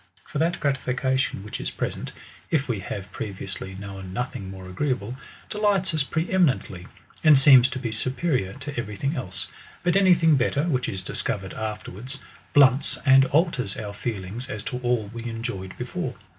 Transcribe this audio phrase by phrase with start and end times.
[0.25, 2.11] For that gratification which is present,
[2.49, 5.15] if we have pre viously known nothing more agreeable,
[5.47, 6.87] delights us pre emi nently,
[7.23, 9.47] and seems to be superior to every thing else;
[9.83, 12.17] but any thing better, which is discovered afterwards,
[12.53, 16.15] blunts and alters our feelings as to all we enjoyed before.